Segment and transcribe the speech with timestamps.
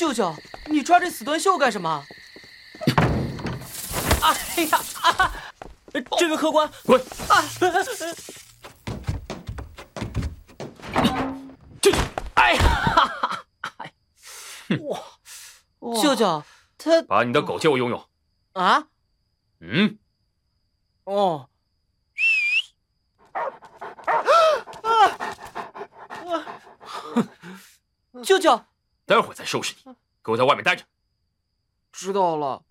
[0.00, 0.34] 舅舅，
[0.64, 2.02] 你抓这死断袖干什么？
[4.22, 4.80] 哎呀！
[5.02, 5.30] 啊！
[6.18, 6.98] 这位客官，滚！
[7.28, 7.44] 啊！
[11.82, 11.92] 这……
[12.32, 13.44] 哎呀！
[14.80, 14.98] 哇！
[16.00, 16.42] 舅舅，
[16.78, 18.02] 他把你的狗借我用用。
[18.54, 18.84] 啊？
[19.58, 19.98] 嗯。
[21.04, 21.50] 哦。
[28.24, 28.64] 舅舅，
[29.10, 29.92] 待会儿再收拾你，
[30.22, 30.84] 给我在外面待着。
[31.90, 32.62] 知道了。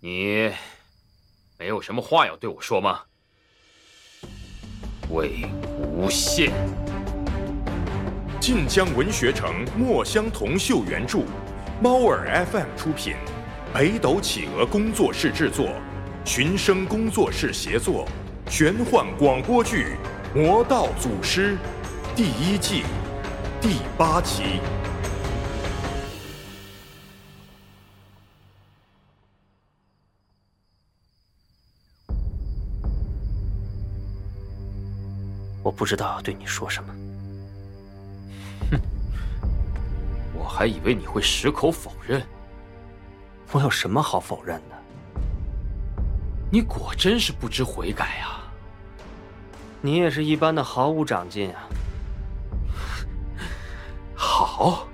[0.00, 0.52] 你
[1.56, 3.04] 没有什么话要对我说吗？
[5.10, 5.46] 魏
[5.94, 6.50] 无羡，
[8.40, 11.24] 晋江文学城墨香铜臭原著，
[11.80, 13.14] 猫耳 FM 出品，
[13.74, 15.68] 北斗企鹅工作室制作，
[16.24, 18.08] 寻声工作室协作，
[18.48, 19.98] 玄幻广播剧
[20.34, 21.54] 《魔道祖师》
[22.16, 22.82] 第一季
[23.60, 24.60] 第八集。
[35.62, 36.94] 我不知道要对你说什么。
[38.70, 38.80] 哼，
[40.32, 42.22] 我还以为你会矢口否认。
[43.52, 44.76] 我有什么好否认的？
[46.50, 48.44] 你果真是不知悔改啊！
[49.80, 51.68] 你也是一般的毫无长进啊！
[54.16, 54.88] 好，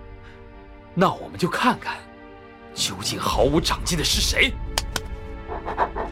[0.95, 1.97] 那我们就看看，
[2.75, 4.53] 究竟毫无长进的是谁。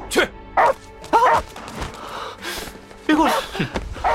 [0.09, 0.23] 去！
[1.11, 1.43] 啊！
[3.07, 3.35] 别过来！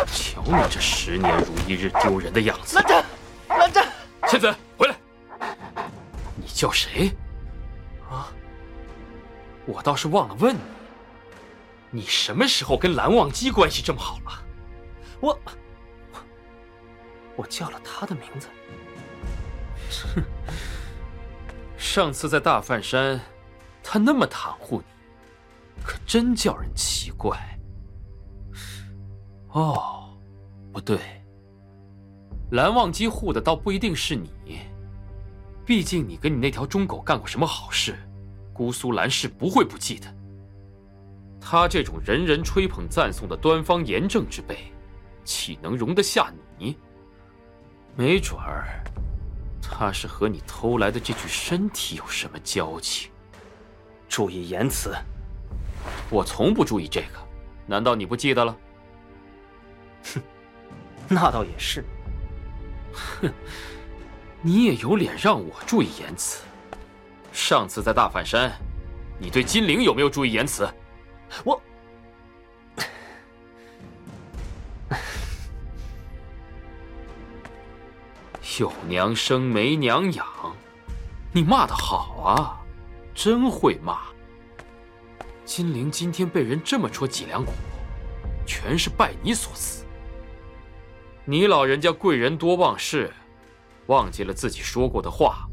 [0.08, 2.78] 瞧你这十年如一日丢人的样子！
[2.78, 3.06] 兰真，
[3.50, 3.86] 兰真，
[4.28, 4.96] 仙子回来！
[6.36, 7.12] 你叫谁？
[8.10, 8.32] 啊？
[9.66, 10.62] 我倒是忘了问你，
[11.92, 14.44] 你什么时候跟蓝忘机关系这么好了？
[15.20, 15.40] 我
[17.36, 18.48] 我叫了他的名字。
[20.16, 20.24] 哼！
[21.78, 23.20] 上次在大梵山，
[23.84, 27.38] 他那么袒护你，可真叫人奇怪。
[29.50, 30.18] 哦，
[30.72, 31.00] 不对，
[32.52, 34.32] 蓝忘机护的倒不一定是你，
[35.68, 37.94] 毕竟你跟你那条忠狗干过什么好事，
[38.54, 40.08] 姑苏蓝氏不会不记得。
[41.42, 44.72] 他这种人人吹捧赞颂的端方严正之辈，
[45.26, 46.78] 岂能容得下你？
[47.98, 48.82] 没准儿，
[49.62, 53.12] 他是和你偷来的这具身体有什么交情？
[54.08, 54.96] 注意言辞。
[56.10, 57.20] 我从不注意这个，
[57.66, 58.58] 难道你不记得了？
[60.14, 60.22] 哼，
[61.10, 61.84] 那倒也是。
[62.94, 63.30] 哼，
[64.48, 66.42] 你也有脸让我注意言辞？
[67.34, 68.50] 上次在大梵山，
[69.20, 70.66] 你对金陵有没有注意言辞？
[71.44, 71.62] 我
[78.58, 80.26] 有娘生没娘养，
[81.34, 82.64] 你骂的好啊，
[83.14, 84.00] 真会骂。
[85.44, 87.52] 金陵今天被人这么戳脊梁骨，
[88.46, 89.84] 全是拜你所赐。
[91.26, 93.12] 你老人家贵人多忘事，
[93.88, 95.48] 忘记了自己说过的话，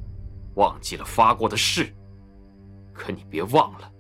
[0.56, 1.94] 忘记了发过的誓。
[2.92, 3.90] 可你别忘了，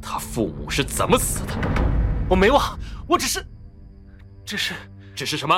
[0.00, 1.54] 他父母是怎么死的。
[2.28, 3.44] 我没忘，我只是，
[4.44, 4.74] 只是，
[5.14, 5.54] 只是什么？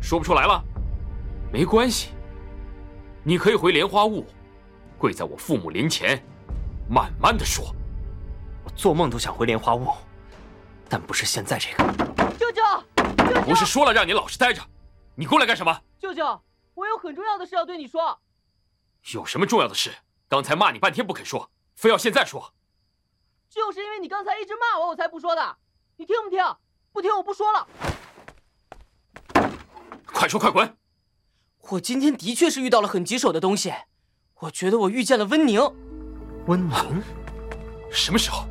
[0.00, 0.62] 说不出来了？
[1.52, 2.10] 没关系，
[3.22, 4.26] 你可以回莲花坞，
[4.98, 6.22] 跪在我父母灵前，
[6.88, 7.74] 慢慢的说。
[8.64, 9.88] 我做梦都想回莲花坞，
[10.88, 11.92] 但不是现在这个。
[12.38, 12.62] 舅舅。
[13.44, 14.62] 不是说了让你老实待着，
[15.14, 15.78] 你过来干什么？
[15.98, 16.40] 舅舅，
[16.74, 18.20] 我有很重要的事要对你说。
[19.12, 19.92] 有什么重要的事？
[20.28, 22.54] 刚才骂你半天不肯说，非要现在说。
[23.50, 25.56] 就是因为你刚才一直骂我，我才不说的。
[25.96, 26.42] 你听不听？
[26.92, 27.68] 不听我不说了。
[30.06, 30.76] 快说快滚！
[31.70, 33.72] 我今天的确是遇到了很棘手的东西，
[34.40, 35.60] 我觉得我遇见了温宁。
[36.46, 37.02] 温宁？
[37.90, 38.46] 什么时候？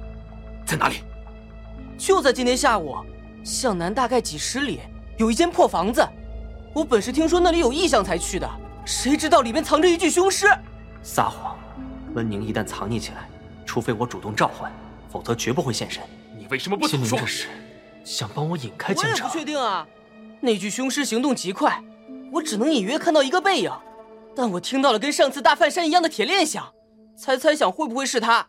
[0.65, 1.03] 在哪里？
[1.97, 2.95] 就在今天下午。
[3.43, 4.81] 向南大概几十里
[5.17, 6.07] 有一间破房子，
[6.73, 8.49] 我本是听说那里有异象才去的，
[8.85, 10.47] 谁知道里面藏着一具凶尸。
[11.03, 11.57] 撒谎！
[12.13, 13.29] 温宁一旦藏匿起来，
[13.65, 14.71] 除非我主动召唤，
[15.09, 16.01] 否则绝不会现身。
[16.37, 17.19] 你为什么不早说？
[17.19, 17.47] 这是
[18.05, 19.09] 想帮我引开警察。
[19.09, 19.85] 我也不确定啊。
[20.39, 21.83] 那具凶尸行动极快，
[22.31, 23.71] 我只能隐约看到一个背影，
[24.33, 26.73] 但我听到了跟上次大梵山一样的铁链响，
[27.17, 28.47] 才猜想会不会是他。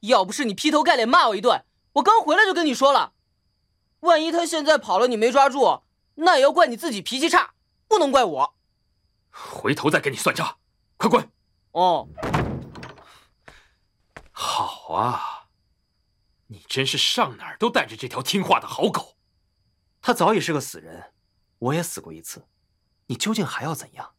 [0.00, 1.62] 要不是你劈头盖脸骂我一顿，
[1.92, 3.12] 我刚回来就跟你说了。
[4.00, 5.80] 万一他现在跑了，你没抓住，
[6.14, 7.54] 那也要怪你自己脾气差，
[7.88, 8.54] 不能怪我。
[9.30, 10.58] 回头再跟你算账，
[10.96, 11.30] 快滚！
[11.72, 12.08] 哦，
[14.30, 15.48] 好啊，
[16.48, 19.16] 你真是上哪儿都带着这条听话的好狗。
[20.00, 21.12] 他早已是个死人，
[21.58, 22.46] 我也死过一次，
[23.06, 24.14] 你究竟还要怎样？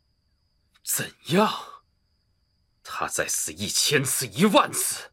[0.83, 1.83] 怎样？
[2.83, 5.11] 他再死一千次、一万次，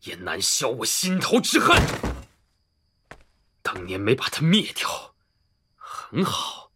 [0.00, 1.80] 也难消我心头之恨。
[3.62, 5.13] 当年没把他灭掉，
[6.10, 6.70] 很好，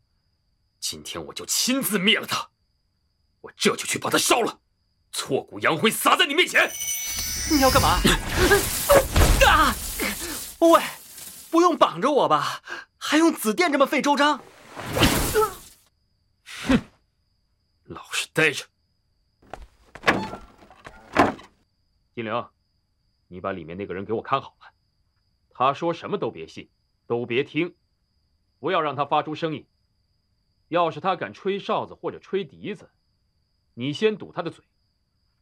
[0.81, 2.49] 今天我就亲自灭了他。
[3.43, 4.61] 我这就去把他烧了，
[5.13, 6.71] 挫骨扬灰，撒在你面前。
[7.53, 8.01] 你要干嘛？
[9.47, 9.75] 啊！
[10.61, 10.83] 喂，
[11.51, 12.63] 不用绑着我吧？
[12.97, 14.43] 还用紫电这么费周章？
[16.67, 16.81] 哼，
[17.85, 18.65] 老实待着。
[22.15, 22.49] 金玲，
[23.29, 24.73] 你把里面那个人给我看好了，
[25.51, 26.71] 他说什么都别信，
[27.07, 27.77] 都别听，
[28.59, 29.67] 不要让他发出声音。
[30.69, 32.91] 要是他敢吹哨子或者吹笛子，
[33.75, 34.65] 你先堵他的嘴，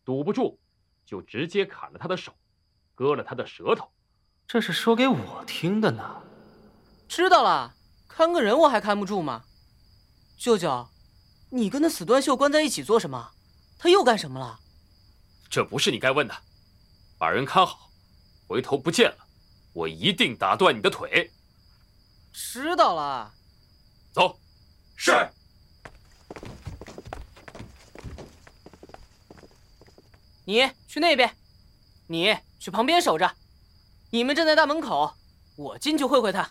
[0.05, 0.59] 堵不住。
[1.05, 2.35] 就直接砍了他的手，
[2.97, 3.89] 割了他的舌头。
[4.45, 6.21] 这是说给我听的呢。
[7.07, 7.73] 知道了，
[8.09, 9.45] 看个人我还看不住吗？
[10.37, 10.89] 舅舅，
[11.49, 13.31] 你跟那死端秀关在一起做什么？
[13.79, 14.59] 他又干什么了？
[15.49, 16.35] 这不是你该问的。
[17.19, 17.89] 把人看好，
[18.49, 19.19] 回头不见了，
[19.73, 21.31] 我一定打断你的腿。
[22.38, 23.33] 知道了。
[24.12, 24.38] 走。
[24.94, 25.31] 是。
[30.44, 31.35] 你去那边，
[32.09, 33.35] 你去旁边守着，
[34.11, 35.15] 你们站在大门口，
[35.56, 36.50] 我进去会会他。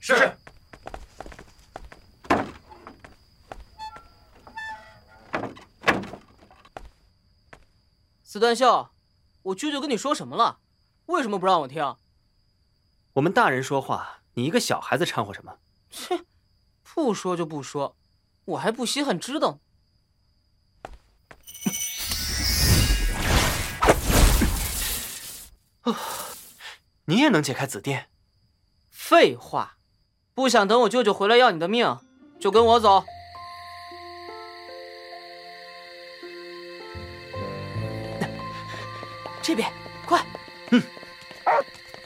[0.00, 0.36] 是。
[8.24, 8.90] 四段秀，
[9.42, 10.58] 我舅舅跟你说什么了？
[11.06, 11.96] 为什么不让我听？
[13.12, 15.56] 我们大人说话，你一个小孩子掺和什么？
[15.90, 16.20] 切，
[16.82, 17.96] 不说就不说，
[18.44, 19.58] 我还不稀罕知道
[25.84, 25.94] 呢。
[27.06, 28.10] 你也能解开紫电？
[28.90, 29.78] 废话，
[30.34, 31.98] 不想等我舅舅回来要你的命，
[32.38, 33.02] 就跟我走。
[39.40, 39.72] 这边，
[40.04, 40.22] 快！
[40.72, 40.82] 嗯。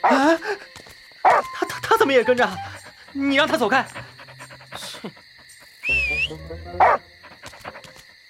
[0.02, 0.38] 啊！
[2.10, 2.58] 他他他怎么也跟着？
[3.12, 3.86] 你让他走开！
[4.76, 5.10] 切！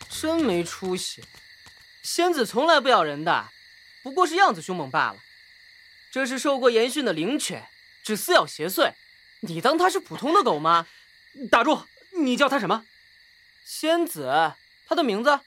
[0.09, 1.25] 真没出息！
[2.03, 3.49] 仙子从来不咬人的，
[4.03, 5.17] 不过是样子凶猛罢了。
[6.11, 7.69] 这是受过严训的灵犬，
[8.03, 8.93] 只撕咬邪祟。
[9.41, 10.87] 你当它是普通的狗吗？
[11.51, 11.87] 打住！
[12.19, 12.85] 你叫它什么？
[13.65, 14.55] 仙子，
[14.87, 15.41] 它的名字。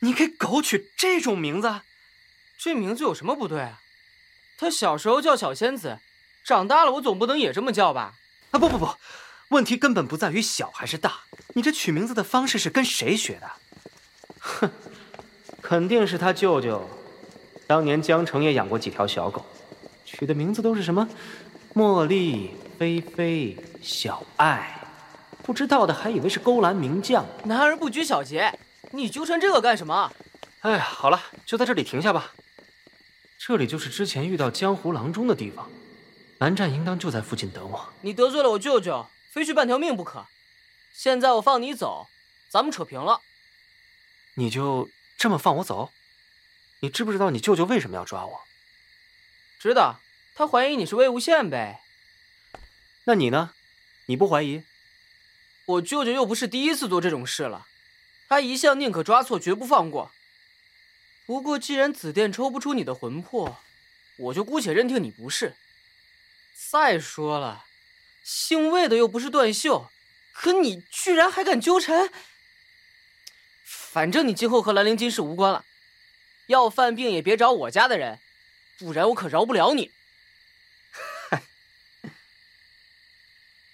[0.00, 1.82] 你给狗取这种名字？
[2.58, 3.80] 这名字有什么不对啊？
[4.58, 6.00] 它小时候叫小仙子，
[6.48, 8.14] 长大了我总不能也这么叫吧？
[8.52, 8.88] 啊不不不，
[9.48, 11.18] 问题根本不在于小还是大，
[11.48, 13.50] 你这取名字的方式是跟谁学的？
[14.38, 14.70] 哼，
[15.60, 16.88] 肯定是他舅舅。
[17.66, 19.44] 当年江城也养过几条小狗，
[20.06, 21.06] 取的名字都是什么
[21.74, 24.88] 茉莉、菲菲、小爱，
[25.42, 27.26] 不知道的还以为是勾栏名将。
[27.44, 28.58] 男儿不拘小节，
[28.92, 30.10] 你纠缠这个干什么？
[30.60, 32.32] 哎呀，好了，就在这里停下吧。
[33.36, 35.68] 这里就是之前遇到江湖郎中的地方，
[36.38, 37.92] 蓝湛应当就在附近等我。
[38.00, 40.26] 你得罪了我舅舅，非去半条命不可。
[40.92, 42.08] 现在我放你走，
[42.48, 43.20] 咱们扯平了。
[44.34, 45.90] 你就这么放我走？
[46.80, 48.40] 你知不知道你舅舅为什么要抓我？
[49.58, 50.00] 知道，
[50.36, 51.80] 他怀疑你是魏无羡呗。
[53.04, 53.52] 那你呢？
[54.06, 54.62] 你不怀疑？
[55.66, 57.66] 我舅舅又不是第一次做这种事了，
[58.28, 60.12] 他一向宁可抓错，绝不放过。
[61.26, 63.58] 不过既然紫电抽不出你的魂魄，
[64.18, 65.56] 我就姑且认定你不是。
[66.70, 67.64] 再说了，
[68.22, 69.90] 姓魏的又不是段秀，
[70.34, 72.12] 可你居然还敢纠缠？
[73.64, 75.64] 反正你今后和兰陵金氏无关了。
[76.46, 78.20] 要犯病也别找我家的人，
[78.78, 79.90] 不然我可饶不了你。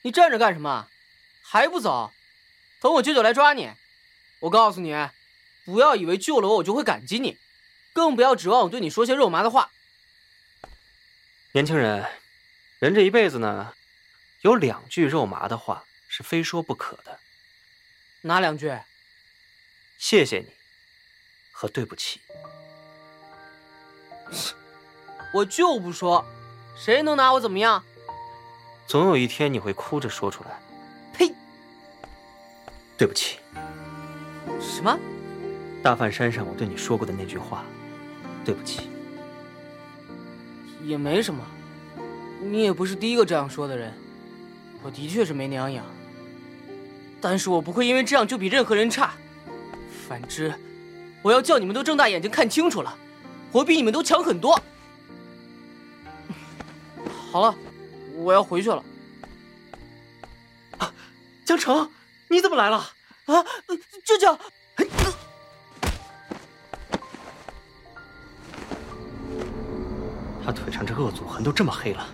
[0.03, 0.89] 你站着干什么？
[1.43, 2.13] 还不走？
[2.81, 3.73] 等我舅舅来抓你。
[4.39, 4.95] 我告诉你，
[5.65, 7.39] 不要以为救了我，我就会感激你，
[7.93, 9.73] 更不要指望我对你说些肉麻的话。
[11.51, 12.09] 年轻人，
[12.85, 13.73] 人这一辈子呢，
[14.43, 17.19] 有两句肉麻的话是非说不可的。
[18.21, 18.79] 哪两句？
[19.97, 20.53] 谢谢你，
[21.51, 22.21] 和对不起。
[25.33, 26.23] 我就不说，
[26.77, 27.83] 谁能拿我怎么样？
[28.87, 30.61] 总有一天你会哭着说出来。
[31.15, 31.33] 呸！
[32.99, 33.39] 对不起。
[34.61, 34.95] 什么？
[35.83, 37.65] 大梵山上我对你说过的那句话，
[38.45, 38.91] 对不起。
[40.83, 41.43] 也没什么，
[42.45, 43.93] 你也不是第一个这样说的人。
[44.83, 45.85] 我的确是没娘养，
[47.21, 49.15] 但是我不会因为这样就比任何人差。
[50.07, 50.55] 反之，
[51.23, 52.95] 我要叫你们都睁大眼睛看清楚了。
[53.51, 54.61] 我比你们都强很多。
[57.33, 57.55] 好了，
[58.17, 58.85] 我要回去了。
[61.47, 61.91] 江城，
[62.29, 62.77] 你怎么来了？
[63.27, 63.43] 啊，
[64.05, 64.39] 舅舅！
[70.45, 72.07] 他腿上这恶祖痕都这么黑了，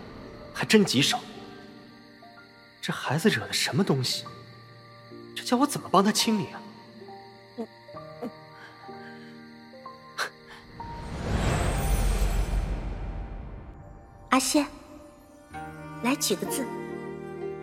[0.61, 1.19] 还真棘手。
[2.83, 4.27] 这孩子惹的什么东西？
[5.35, 6.61] 这叫我怎么帮他清理啊？
[14.29, 14.67] 阿仙，
[16.03, 16.67] 来取个字。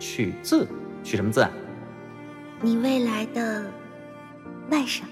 [0.00, 0.66] 取字？
[1.04, 1.50] 取什么字啊？
[2.60, 3.70] 你未来的
[4.70, 5.02] 外甥。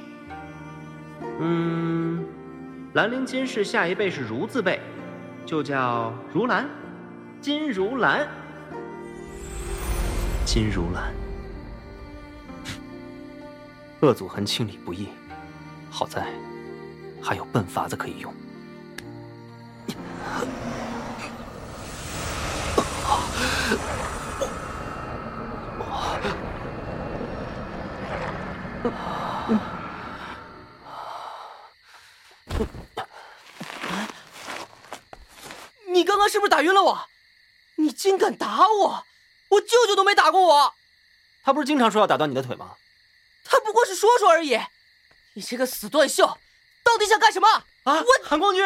[1.38, 2.26] 嗯，
[2.94, 4.80] 兰陵金氏下一辈是如字辈，
[5.46, 6.68] 就叫如兰，
[7.46, 8.28] 金如兰，
[10.44, 11.14] 金如兰。
[14.00, 15.10] 恶祖痕清理不易，
[15.88, 16.26] 好在
[17.22, 18.34] 还有笨法子可以用。
[35.86, 37.05] 你刚刚是不是打晕了我？
[37.96, 39.06] 你竟敢打我！
[39.48, 40.74] 我舅舅都没打过我。
[41.42, 42.76] 他不是经常说要打断你的腿吗？
[43.42, 44.60] 他不过是说说而已。
[45.32, 46.26] 你这个死断袖，
[46.84, 47.48] 到底想干什么？
[47.84, 48.02] 啊！
[48.02, 48.62] 我韩光君，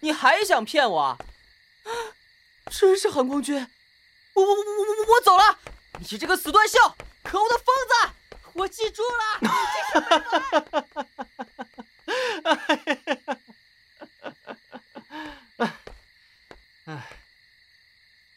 [0.00, 1.18] 你还想骗我？
[2.70, 3.68] 真是韩光君！
[4.32, 5.58] 我我我我我我走了！
[5.98, 6.78] 你这个死断袖，
[7.22, 7.94] 可恶的疯子！
[8.54, 9.50] 我记住了。
[12.44, 13.36] 哎，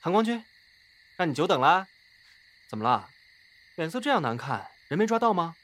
[0.02, 0.44] 韩光君，
[1.18, 1.88] 让你久等了。
[2.70, 3.10] 怎么了？
[3.76, 5.56] 脸色这样难看，人没抓到吗？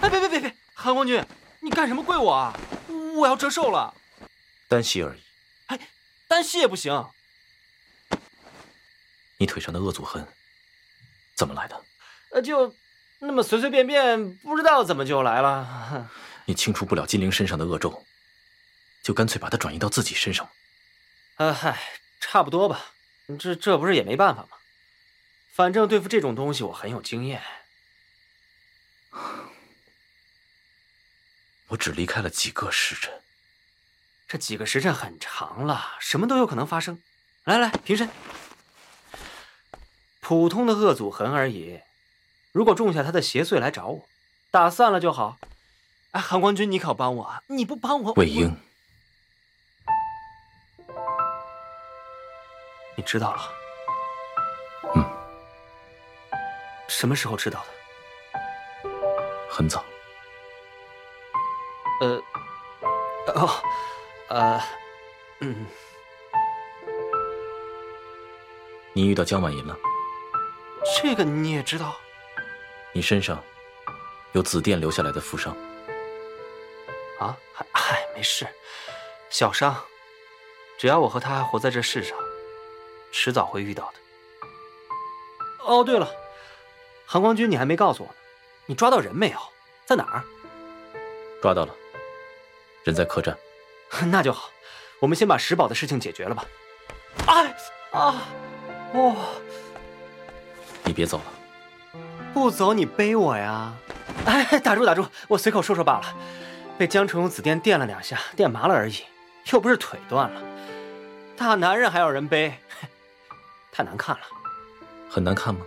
[0.00, 0.56] 哎，别别别别！
[0.74, 1.24] 韩光君，
[1.60, 2.58] 你干什么跪我啊？
[3.16, 3.94] 我要折寿了。
[4.68, 5.22] 单膝而已。
[5.66, 5.88] 哎，
[6.28, 7.08] 单膝也不行。
[9.38, 10.26] 你腿上的恶祖痕
[11.34, 11.84] 怎么来的？
[12.32, 12.74] 呃，就
[13.20, 16.10] 那么随随便便，不知道怎么就来了。
[16.44, 18.04] 你清除不了金灵身上的恶咒，
[19.02, 20.48] 就干脆把它转移到自己身上。
[21.36, 21.78] 呃，嗨，
[22.22, 22.86] 差不多吧。
[23.38, 24.48] 这这不是也没办法吗？
[25.52, 27.42] 反正对付这种东西，我很有经验。
[31.68, 33.22] 我只离开了几个时辰，
[34.28, 37.02] 这几个时辰很长了，什么都有可能发生。
[37.44, 38.08] 来来，平身。
[40.20, 41.80] 普通的恶祖痕而已，
[42.52, 44.08] 如果种下他的邪祟来找我，
[44.50, 45.38] 打散了就好。
[46.12, 47.42] 哎，韩光君，你可要帮我啊！
[47.48, 48.56] 你不帮我，魏婴，
[52.94, 53.52] 你知道了？
[54.94, 55.04] 嗯。
[56.88, 58.90] 什么时候知道的？
[59.50, 59.84] 很早。
[62.00, 62.22] 呃，
[63.34, 63.62] 哦，
[64.28, 64.60] 呃，
[65.40, 65.66] 嗯。
[68.92, 69.76] 你遇到江婉莹了？
[71.00, 71.96] 这个你也知道？
[72.92, 73.42] 你身上
[74.32, 75.56] 有紫电留下来的负伤。
[77.18, 78.46] 啊，嗨嗨，没事，
[79.30, 79.74] 小伤。
[80.76, 82.18] 只要我和他还活在这世上，
[83.12, 83.98] 迟早会遇到的。
[85.64, 86.10] 哦，对了，
[87.06, 88.14] 韩光君，你还没告诉我呢，
[88.66, 89.38] 你抓到人没有？
[89.84, 90.24] 在哪儿？
[91.40, 91.74] 抓到了，
[92.84, 93.36] 人在客栈。
[94.10, 94.50] 那就好，
[94.98, 96.44] 我们先把石宝的事情解决了吧。
[97.26, 97.54] 哎
[97.92, 98.22] 啊，
[98.94, 99.14] 哦，
[100.84, 101.24] 你别走了。
[102.32, 103.72] 不走，你背我呀！
[104.24, 106.16] 哎，打住打住，我随口说说罢了。
[106.78, 109.04] 被江城用紫电电了两下，电麻了而已，
[109.52, 110.42] 又不是腿断了。
[111.36, 112.58] 大男人还要人背，
[113.72, 114.22] 太难看了。
[115.10, 115.66] 很难看吗？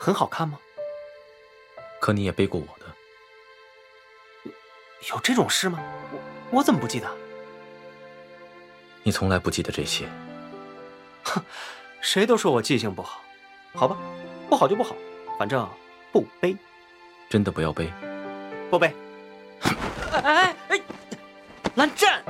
[0.00, 0.58] 很好看吗？
[2.00, 2.86] 可你也背过我的。
[5.10, 5.80] 有这种事吗？
[6.12, 7.08] 我我怎么不记得？
[9.02, 10.06] 你从来不记得这些。
[11.24, 11.42] 哼，
[12.00, 13.20] 谁都说我记性不好，
[13.74, 13.96] 好吧，
[14.48, 14.94] 不好就不好，
[15.38, 15.68] 反正
[16.12, 16.56] 不背。
[17.28, 17.92] 真的不要背？
[18.70, 18.94] 不背。
[20.22, 20.80] 哎哎，
[21.74, 22.22] 蓝湛，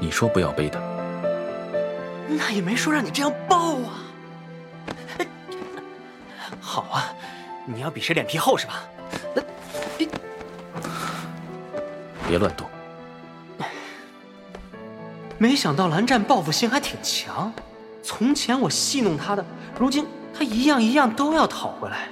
[0.00, 0.78] 你说不要背的，
[2.28, 4.00] 那也没说让你这样抱啊。
[6.60, 7.14] 好啊，
[7.66, 8.84] 你要比谁脸皮厚是吧？
[12.26, 12.66] 别乱动。
[15.36, 17.52] 没想到蓝湛报复心还挺强，
[18.02, 19.44] 从前我戏弄他的，
[19.78, 22.08] 如今他一样一样都要讨回来，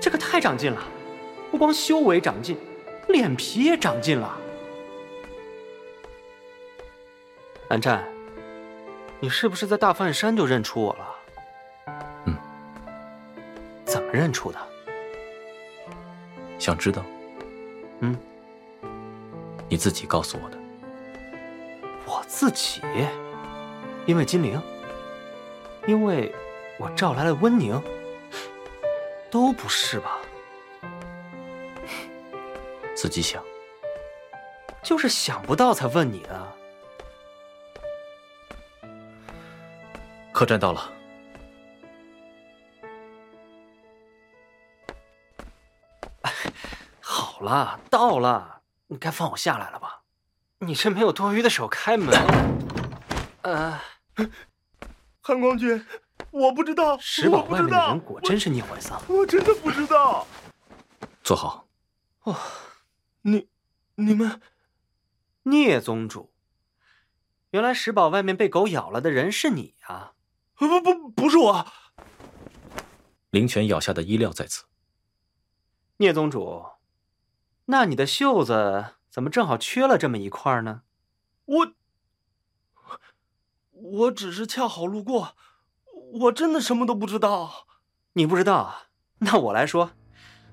[0.00, 0.82] 这可太长进了，
[1.50, 2.58] 不光修为长进。
[3.08, 4.36] 脸皮也长进了，
[7.68, 8.04] 蓝湛，
[9.20, 11.16] 你是不是在大范山就认出我了？
[12.26, 12.36] 嗯，
[13.84, 14.58] 怎么认出的？
[16.58, 17.02] 想知道？
[18.00, 18.16] 嗯，
[19.68, 20.58] 你自己告诉我的。
[22.06, 22.80] 我自己？
[24.06, 24.60] 因为金陵？
[25.86, 26.32] 因为
[26.78, 27.82] 我召来了温宁？
[29.30, 30.18] 都不是吧？
[32.94, 33.42] 自己想。
[34.82, 36.57] 就是想不到才问你的。
[40.38, 40.92] 客栈到了。
[47.02, 50.02] 好了，到了，你该放我下来了吧？
[50.60, 52.16] 你这没有多余的手开门。
[53.42, 53.80] 呃，
[55.20, 55.84] 韩光君，
[56.30, 56.96] 我不知道。
[56.98, 59.02] 石堡外面的人果真是聂怀桑。
[59.08, 60.24] 我真的不知道。
[61.24, 61.66] 坐好。
[62.22, 62.36] 哦，
[63.22, 63.48] 你，
[63.96, 64.40] 你们，
[65.42, 66.32] 聂宗主，
[67.50, 70.12] 原来石堡外面被狗咬了的人是你啊？
[70.58, 71.66] 不不不，不是我。
[73.30, 74.64] 灵泉咬下的衣料在此。
[75.98, 76.64] 聂宗主，
[77.66, 80.82] 那你的袖子怎么正好缺了这么一块呢？
[81.44, 81.72] 我，
[83.70, 85.36] 我只是恰好路过，
[86.20, 87.66] 我真的什么都不知道。
[88.14, 88.82] 你不知道啊？
[89.18, 89.92] 那我来说，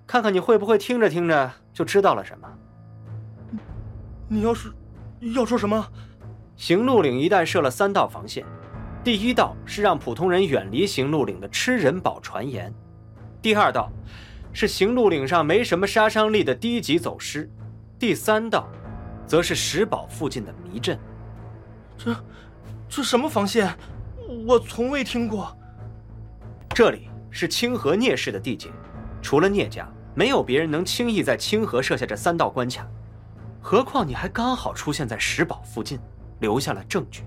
[0.05, 2.47] 看看你会不会听着听着就知道了什么。
[4.29, 4.71] 你要是
[5.33, 5.91] 要说什么？
[6.55, 8.45] 行路岭一带设了三道防线，
[9.05, 12.74] 第一道是让普通人远离行路岭的吃人堡传言，
[13.39, 13.91] 第二道。
[14.51, 17.51] 是行路岭上没什么杀伤力的低级走尸，
[18.00, 18.67] 第三道，
[19.27, 20.97] 则是石堡附近的迷阵。
[21.97, 22.15] 这，
[22.88, 23.77] 这什么防线？
[24.47, 25.55] 我从未听过。
[26.69, 28.69] 这里是清河聂氏的地界，
[29.21, 32.88] 除了聂家，没有别人能轻易在清河设下这三道关卡。
[33.62, 36.00] 何况你还刚好出现在石堡附近，
[36.39, 37.24] 留下了证据。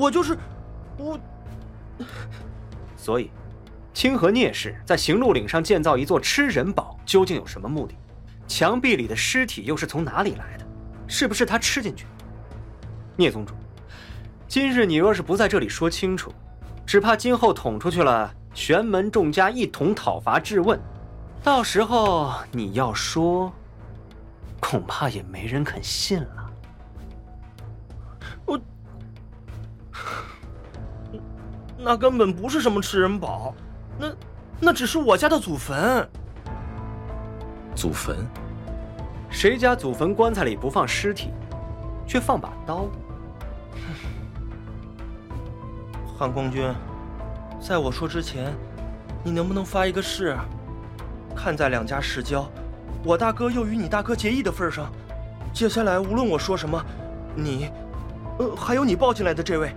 [0.00, 0.34] 我，就是，
[0.96, 1.20] 我，
[2.96, 3.30] 所以。
[3.92, 7.94] 清河聂氏在行路岭上建造一座吃人堡，究竟有什么目的？
[8.46, 10.66] 墙壁里的尸体又是从哪里来的？
[11.06, 12.06] 是不是他吃进去？
[13.16, 13.52] 聂宗主，
[14.48, 16.32] 今日你若是不在这里说清楚，
[16.86, 20.80] 只怕今后捅出去了，玄门众家一同讨伐质问，
[21.42, 23.52] 到时候你要说，
[24.60, 26.39] 恐怕也没人肯信了。
[31.82, 33.54] 那根本不是什么吃人堡。
[33.98, 34.06] 那，
[34.60, 36.08] 那只是我家的祖坟。
[37.74, 38.16] 祖坟？
[39.30, 41.30] 谁家祖坟棺材里不放尸体，
[42.06, 42.86] 却放把刀？
[46.18, 46.68] 汉光君，
[47.60, 48.52] 在我说之前，
[49.22, 50.36] 你能不能发一个誓？
[51.34, 52.46] 看在两家世交，
[53.04, 54.90] 我大哥又与你大哥结义的份上，
[55.54, 56.84] 接下来无论我说什么，
[57.34, 57.70] 你，
[58.38, 59.72] 呃，还有你抱进来的这位，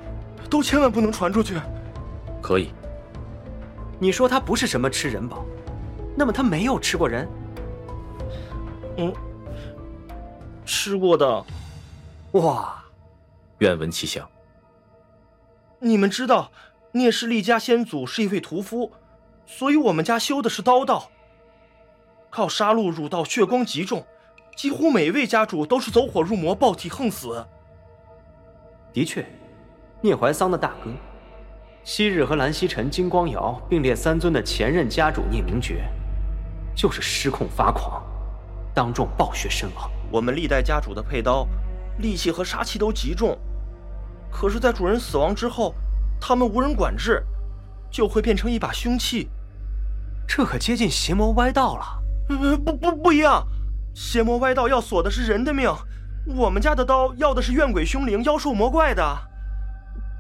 [0.50, 1.56] 都千万不能传出去。
[2.44, 2.74] 可以。
[4.00, 5.46] 你说他不是什么吃人宝，
[6.16, 7.28] 那么他没有吃过人？
[8.98, 9.14] 嗯，
[10.66, 11.46] 吃过的。
[12.34, 12.84] 哇，
[13.60, 14.30] 愿闻其详。
[15.80, 16.52] 你们知道，
[16.92, 18.92] 聂氏厉家先祖是一位屠夫，
[19.46, 21.10] 所以我们家修的是刀道。
[22.30, 24.06] 靠杀戮儒道，血光极重，
[24.58, 27.46] 几乎每位家主都是走火入魔，暴体横死。
[28.92, 29.26] 的确，
[30.02, 30.92] 聂怀桑的大哥。
[31.86, 35.84] 昔日和蓝曦臣、金光瑶并列三尊的前任家主聂明觉，
[36.74, 38.02] 就是失控发狂，
[38.74, 39.92] 当众暴血身亡。
[40.10, 41.46] 我们历代家主的佩刀，
[42.00, 43.38] 戾气和杀气都极重，
[44.32, 45.76] 可是，在主人死亡之后，
[46.22, 47.22] 他们无人管制，
[47.92, 49.30] 就会变成一把凶器。
[50.26, 52.02] 这可接近邪魔歪道了。
[52.30, 53.46] 呃，不不不一样，
[53.94, 55.70] 邪魔歪道要索的是人的命，
[56.28, 59.04] 我们家的刀要的是怨鬼凶灵、妖兽魔怪的。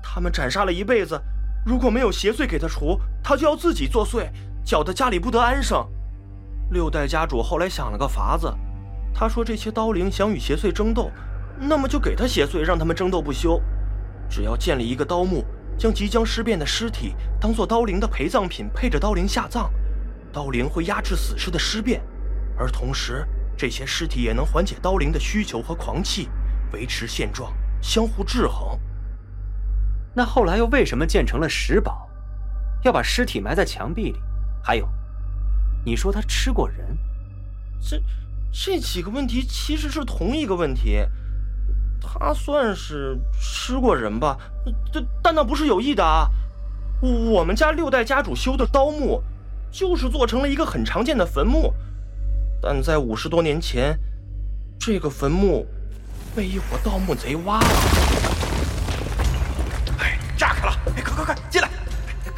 [0.03, 1.17] 他们斩杀了一辈子。
[1.65, 4.29] 如果没有邪祟给他除，他就要自己作祟，
[4.65, 5.87] 搅得家里不得安生。
[6.71, 8.53] 六代家主后来想了个法子，
[9.13, 11.09] 他说这些刀灵想与邪祟争斗，
[11.57, 13.61] 那么就给他邪祟，让他们争斗不休。
[14.29, 15.45] 只要建立一个刀墓，
[15.77, 19.71] 将即将尸变的尸体当做刀灵的陪葬品，配着刀灵下葬，
[20.31, 22.01] 刀灵会压制死尸的尸变，
[22.57, 26.27] 而同时这些尸体也能缓解刀灵的需求和狂气，
[26.73, 28.77] 维持现状，相互制衡。
[30.15, 32.09] 那后来又为什么建成了石堡，
[32.83, 34.19] 要把尸体埋在墙壁里？
[34.61, 34.87] 还有，
[35.85, 36.97] 你说他吃过人？
[37.81, 38.01] 这
[38.51, 41.05] 这几个问题其实是同一个问题。
[41.99, 44.37] 他算是吃过人吧？
[44.91, 46.29] 这但那不是有意的啊！
[47.01, 49.23] 我们家六代家主修的刀墓，
[49.71, 51.73] 就是做成了一个很常见的坟墓。
[52.61, 53.97] 但在五十多年前，
[54.77, 55.65] 这个坟墓
[56.35, 58.22] 被一伙盗墓贼挖了。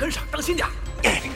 [0.06, 0.68] 跟上，当心点。
[1.02, 1.32] 嚯，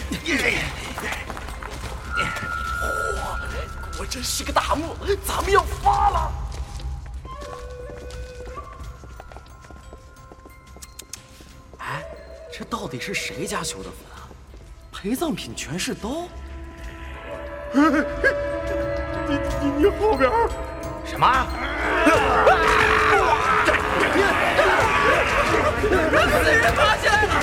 [3.98, 6.32] 果真是个大墓，咱们要发了！
[11.80, 12.06] 哎
[12.54, 14.30] 这到底是谁家修的坟啊？
[14.92, 16.28] 陪葬品全是刀。
[17.74, 17.82] 你
[19.62, 20.30] 你你后边
[21.04, 21.48] 什么？
[26.30, 27.34] 死人爬起来了！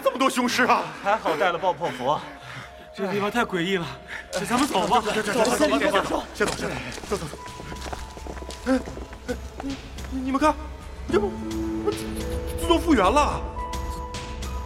[0.00, 0.84] 来这么多雄狮啊？
[1.04, 2.18] 还好带了爆破符。
[2.96, 3.86] 这地方太诡异了，
[4.48, 4.98] 咱们走吧。
[5.00, 6.54] 走走走，先走，先走，先走，
[7.10, 7.36] 走走走。
[8.66, 8.80] 哎，
[9.60, 9.76] 你
[10.10, 10.54] 你们看，
[11.12, 11.30] 这不
[12.60, 13.42] 自动复原了，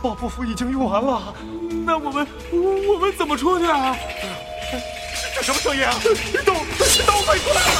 [0.00, 1.34] 爆破符已经用完了。
[1.84, 3.96] 那我们我们怎么出去啊？
[5.34, 5.92] 这什么声音啊？
[6.46, 7.74] 刀刀飞出来了！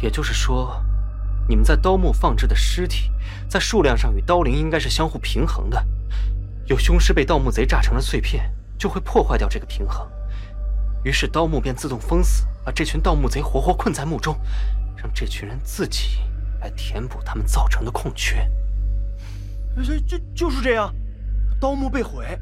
[0.02, 0.80] 也就是说，
[1.50, 3.12] 你们在刀墓放置的尸体，
[3.50, 5.84] 在数量上与刀灵应该是相互平衡的。
[6.66, 10.08] 有凶尸被盗墓贼炸成了碎片，就会破坏掉这个平衡，
[11.04, 14.38] 于是刀墓便自动封死，把这群盗墓贼活活困在墓中，
[14.96, 16.20] 让这群人自己
[16.62, 18.48] 来填补他们造成的空缺。
[19.84, 20.94] 这就就是这样，
[21.60, 22.40] 刀墓被毁，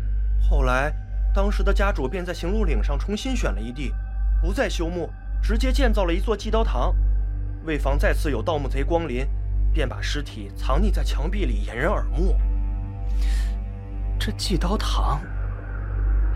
[0.50, 0.94] 后来
[1.34, 3.94] 当时的家主便在行路岭上重新选了一地，
[4.42, 5.10] 不再修墓，
[5.42, 6.96] 直接建造了一座祭刀堂。
[7.66, 9.28] 为防再次有盗墓贼光临，
[9.74, 12.36] 便把尸体藏匿在墙壁里，掩人耳目。
[14.20, 15.22] 这祭刀堂，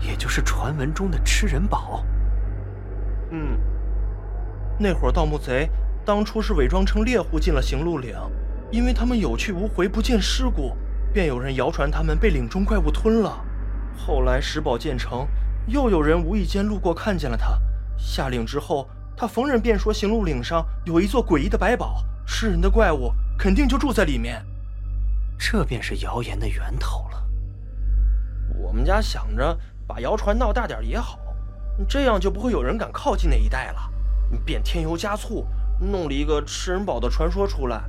[0.00, 2.04] 也就是传闻中的吃人堡。
[3.30, 3.58] 嗯，
[4.78, 5.70] 那伙盗墓贼
[6.04, 8.14] 当初是伪装成猎户进了行路岭，
[8.70, 10.76] 因为他们有去无回，不见尸骨，
[11.12, 13.44] 便有人谣传他们被岭中怪物吞了。
[13.96, 15.26] 后来石堡建成，
[15.66, 17.58] 又有人无意间路过看见了他，
[17.96, 18.88] 下岭之后。
[19.16, 24.42] 他逢人便说：“行路岭上有一座诡异的百宝，吃人的怪物肯定就住在里面。”
[25.36, 27.28] 这便是谣言的源头了。
[28.56, 29.54] 我们家想着
[29.86, 31.18] 把谣传闹大点也好，
[31.86, 33.92] 这样就不会有人敢靠近那一带了。
[34.42, 35.46] 便添油加醋，
[35.78, 37.82] 弄了一个吃人堡的传说出来。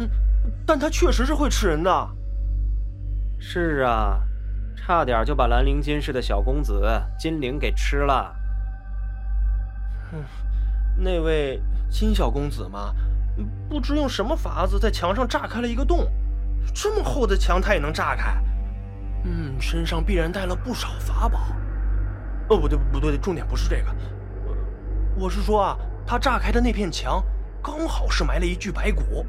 [0.00, 0.10] 嗯，
[0.66, 2.10] 但他确实是会吃人的。
[3.44, 4.20] 是啊，
[4.76, 6.80] 差点就把兰陵金氏的小公子
[7.18, 8.34] 金陵给吃了。
[10.12, 10.24] 嗯。
[10.96, 12.94] 那位金小公子嘛，
[13.68, 16.08] 不知用什么法子在墙上炸开了一个洞，
[16.72, 18.40] 这么厚的墙他也能炸开。
[19.24, 21.40] 嗯，身上必然带了不少法宝。
[22.48, 23.94] 哦，不对，不对，重点不是这个，
[25.16, 25.76] 我是说啊，
[26.06, 27.22] 他炸开的那片墙
[27.60, 29.26] 刚好是埋了一具白骨，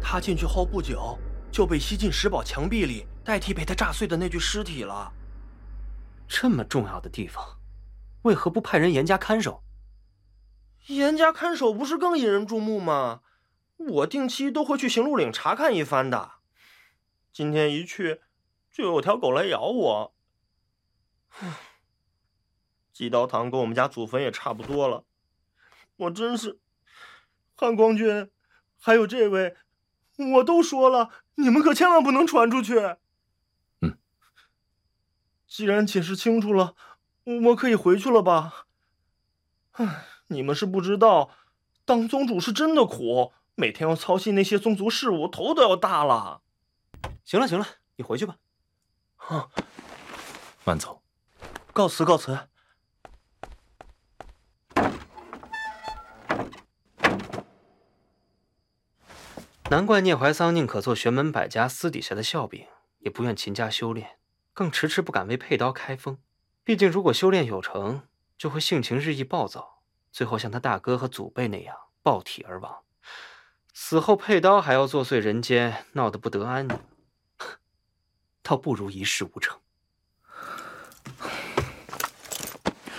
[0.00, 1.18] 他进去后不久
[1.50, 5.12] 就被吸进石堡墙壁里，代替被他炸碎的那具尸体了。
[6.26, 7.58] 这么重要的地方，
[8.22, 9.62] 为何不派人严加看守？
[10.86, 13.20] 严加看守不是更引人注目吗？
[13.76, 16.36] 我定期都会去行路岭查看一番的。
[17.30, 18.22] 今天一去，
[18.72, 20.14] 就有条狗来咬我。
[22.94, 25.04] 祭刀堂跟我们家祖坟也差不多了，
[25.98, 26.58] 我真是……
[27.54, 28.30] 汉光君，
[28.80, 29.54] 还有这位，
[30.16, 32.96] 我都说了，你们可千万不能传出去。
[35.48, 35.50] 嗯。
[35.50, 36.74] 既然解释清楚了，
[37.24, 38.66] 我可以回去了吧？
[39.72, 40.04] 唉。
[40.30, 41.30] 你们是不知道，
[41.86, 46.42] 当宗主是真的苦，每天要操心那些宗族事务，头都要大了。
[47.24, 48.36] 行了行了，你回去吧。
[49.16, 49.48] 啊，
[50.66, 51.00] 慢走。
[51.72, 52.38] 告辞告辞。
[59.70, 62.66] 难怪聂怀桑宁可做玄门百家私底下的笑柄，
[62.98, 64.18] 也不愿勤加修炼，
[64.58, 66.18] 更迟迟不敢为佩刀开封。
[66.64, 69.84] 毕竟，如果修炼有成，就会性情日益暴躁。
[70.10, 72.78] 最后像他大哥和祖辈那样暴体而亡，
[73.72, 76.76] 死后佩刀还要作祟人间，闹得不得安宁，
[78.42, 79.60] 倒不如一事无成。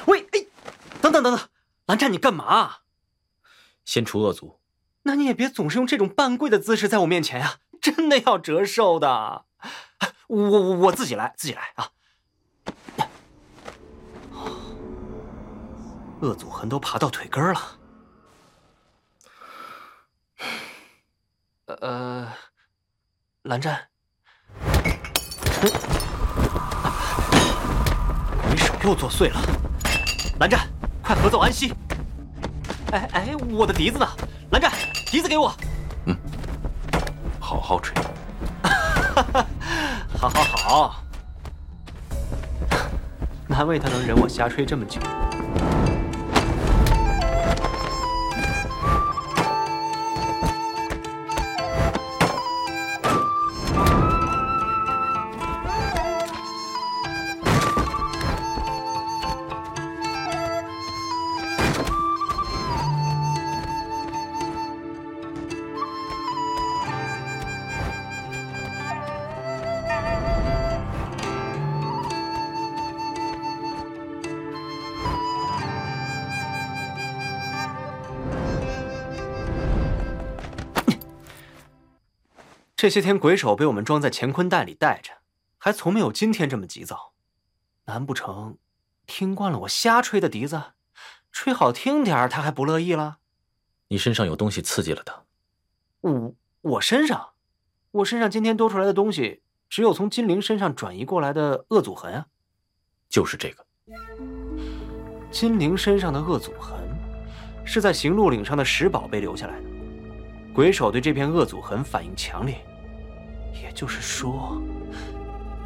[0.05, 0.45] 喂，哎，
[1.01, 1.49] 等等等等，
[1.87, 2.77] 蓝湛，你干嘛？
[3.83, 4.61] 先除恶族。
[5.03, 9.43] 那你也别总是用这种半跪的姿势在我面前呀，真的要折寿的。
[10.29, 11.89] 我我我自己来，自己来啊。
[16.21, 17.61] 恶祖痕都爬到腿根了。
[21.81, 22.31] 呃，
[23.43, 23.87] 蓝湛，
[28.51, 29.41] 你手又作祟了。
[30.39, 30.67] 蓝湛，
[31.01, 31.73] 快合奏安息。
[32.91, 34.07] 哎哎，我的笛子呢？
[34.51, 34.71] 蓝湛，
[35.07, 35.51] 笛子给我。
[36.05, 36.15] 嗯，
[37.39, 37.95] 好好吹。
[40.19, 41.03] 好好好，
[43.47, 44.99] 难为他能忍我瞎吹这么久。
[82.81, 85.11] 这些天鬼手被我们装在乾坤袋里带着，
[85.57, 87.11] 还从没有今天这么急躁。
[87.87, 88.57] 难不成
[89.05, 90.63] 听惯了我瞎吹的笛子，
[91.29, 93.17] 吹好听点他还不乐意了？
[93.89, 95.23] 你身上有东西刺激了他。
[95.99, 97.31] 我我身上，
[97.91, 102.27] 我身上今天多出来的东西，只有从金灵身上转移过来的恶祖痕啊。
[103.09, 103.65] 就是这个。
[105.29, 106.79] 金灵身上的恶祖痕，
[107.65, 109.65] 是在行路岭上的石宝被留下来的。
[110.53, 112.65] 鬼手对这片恶祖痕反应强烈。
[113.69, 114.59] 也就是说，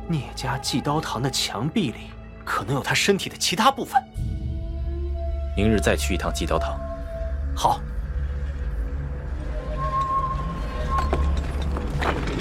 [0.09, 2.11] 聂家祭刀堂的墙壁里
[2.43, 4.03] 可能有他身体的其他部分。
[5.55, 6.77] 明日再去一趟祭刀堂。
[7.55, 7.79] 好。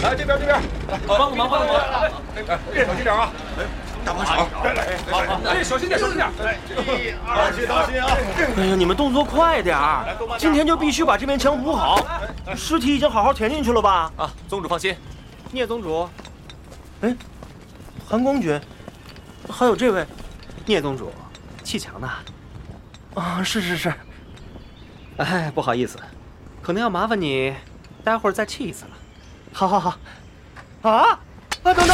[0.02, 0.60] 来这边，这边，
[1.06, 1.76] 帮个忙，帮个忙。
[1.76, 3.30] 哎，小心点啊！
[3.56, 3.62] 哎，
[4.04, 4.32] 大帮手，
[5.48, 6.28] 哎，小心点，小心点。
[6.68, 8.16] 一、二、小心啊！
[8.56, 10.04] 哎呀，你们动作快点儿！
[10.38, 12.04] 今天就必须把这面墙补好。
[12.56, 14.10] 尸体已经好好填进去了吧？
[14.16, 14.96] 啊，宗主放心。
[15.54, 16.08] 聂宗主，
[17.02, 17.14] 哎，
[18.08, 18.58] 韩光君，
[19.50, 20.06] 还有这位，
[20.64, 21.12] 聂宗主，
[21.62, 22.08] 砌墙呢？
[23.14, 23.92] 啊，是是是。
[25.18, 25.98] 哎，不好意思，
[26.62, 27.54] 可能要麻烦你，
[28.02, 28.92] 待会儿再砌一次了。
[29.52, 29.98] 好，好，好。
[30.80, 31.20] 啊啊！
[31.62, 31.88] 等等，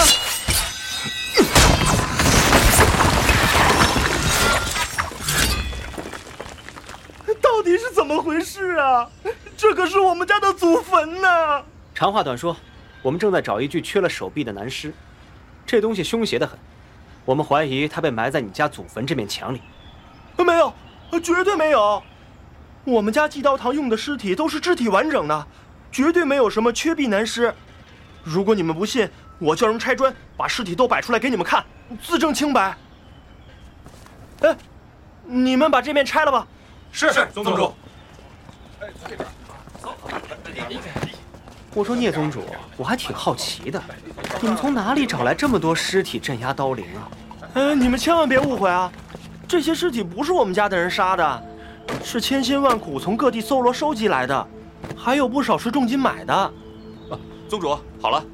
[7.42, 9.10] 到底是怎么回事啊？
[9.56, 11.28] 这可是我们家的祖坟呢！
[11.92, 12.56] 长话短说。
[13.02, 14.92] 我们正在找一具缺了手臂的男尸，
[15.64, 16.58] 这东西凶邪的很，
[17.24, 19.60] 我们怀疑他被埋在你家祖坟这面墙里。
[20.36, 20.72] 没有，
[21.20, 22.02] 绝对没有。
[22.84, 25.46] 我们家祭刀堂用的尸体都是肢体完整的，
[25.92, 27.54] 绝对没有什么缺臂男尸。
[28.24, 29.08] 如果你们不信，
[29.38, 31.64] 我叫人拆砖，把尸体都摆出来给你们看，
[32.02, 32.76] 自证清白。
[34.40, 34.56] 哎，
[35.24, 36.46] 你们把这面拆了吧。
[36.92, 37.74] 是是，宗主。
[38.80, 39.28] 哎，这边，
[39.82, 39.94] 走。
[41.74, 42.42] 我说聂宗主，
[42.76, 43.80] 我还挺好奇的，
[44.40, 47.10] 你们从哪里找来这么多尸体镇压刀灵啊？
[47.54, 48.90] 呃，你们千万别误会啊，
[49.46, 51.42] 这些尸体不是我们家的人杀的，
[52.02, 54.48] 是千辛万苦从各地搜罗收集来的，
[54.96, 56.34] 还有不少是重金买的。
[56.34, 56.52] 啊，
[57.48, 58.24] 宗主，好了，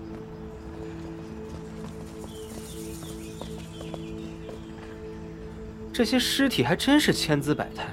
[5.92, 7.84] 这些尸体还真是千姿百态，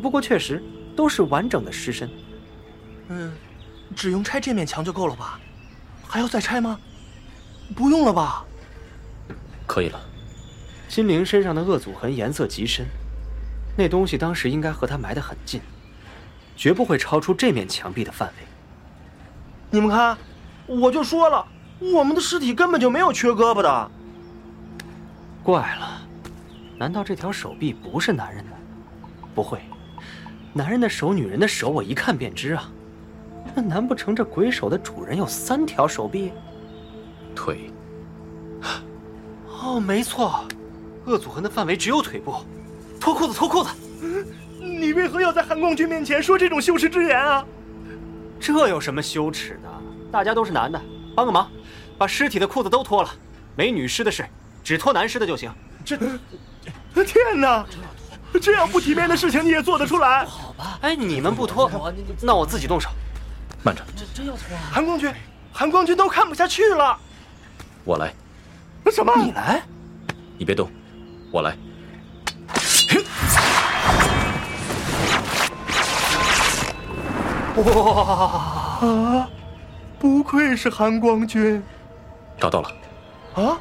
[0.00, 0.62] 不过确实
[0.96, 2.08] 都是完整的尸身。
[3.08, 3.32] 嗯。
[3.94, 5.38] 只用拆这面墙就够了吧？
[6.08, 6.78] 还要再拆吗？
[7.74, 8.44] 不用了吧？
[9.66, 10.00] 可以了。
[10.88, 12.86] 金灵身上的恶祖痕颜色极深，
[13.76, 15.60] 那东西当时应该和他埋得很近，
[16.56, 18.34] 绝不会超出这面墙壁的范围。
[19.70, 20.16] 你们看，
[20.66, 21.44] 我就说了，
[21.80, 23.90] 我们的尸体根本就没有缺胳膊的。
[25.42, 26.00] 怪了，
[26.78, 28.52] 难道这条手臂不是男人的？
[29.34, 29.60] 不会，
[30.52, 32.70] 男人的手，女人的手，我一看便知啊。
[33.54, 36.32] 那难不成这鬼手的主人有三条手臂？
[37.34, 37.70] 腿？
[39.62, 40.44] 哦，没错，
[41.06, 42.34] 恶祖痕的范围只有腿部。
[43.00, 43.70] 脱裤子，脱裤子！
[44.60, 47.44] 你为何要在韩光君面前说这种羞耻之言啊？
[48.38, 49.68] 这有什么羞耻的？
[50.10, 50.80] 大家都是男的，
[51.14, 51.50] 帮个忙，
[51.96, 53.10] 把尸体的裤子都脱了。
[53.56, 54.24] 没女尸的事，
[54.62, 55.50] 只脱男尸的就行。
[55.84, 55.96] 这……
[57.04, 57.64] 天哪！
[58.40, 60.24] 这样不体面的事情你也做得出来？
[60.26, 60.78] 好吧。
[60.82, 62.90] 哎，你们不脱，那我自己动手。
[63.66, 64.62] 慢着，这真要脱啊！
[64.72, 65.12] 韩光君，
[65.52, 66.96] 韩光君都看不下去了。
[67.82, 68.14] 我来。
[68.92, 69.12] 什么？
[69.16, 69.60] 你来？
[70.38, 70.70] 你别动，
[71.32, 71.56] 我来。
[77.56, 79.28] 哇啊！
[79.98, 81.60] 不愧是韩光君。
[82.38, 82.70] 找到了。
[83.34, 83.58] 啊？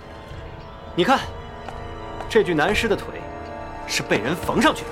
[0.96, 1.20] 你看，
[2.30, 3.08] 这具男尸的腿，
[3.88, 4.90] 是被人缝上去的。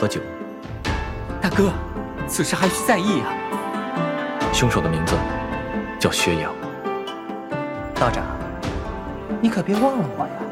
[0.00, 0.18] 喝酒？
[1.42, 1.70] 大哥，
[2.26, 3.34] 此事还需在意啊。
[4.50, 5.14] 凶手的名字
[5.98, 6.50] 叫薛洋。
[7.96, 8.24] 道长，
[9.42, 10.49] 你可别忘了我呀。